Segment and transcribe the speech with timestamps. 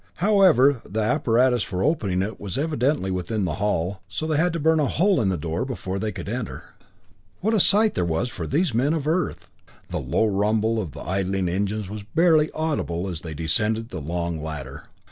[0.15, 4.59] However, the apparatus for opening it was evidently within the hull, so they had to
[4.59, 6.73] burn a hole in the door before they could enter.
[7.41, 9.47] What a sight there was for these men of Earth.
[9.89, 14.41] The low rumble of the idling engines was barely audible as they descended the long
[14.41, 14.85] ladder.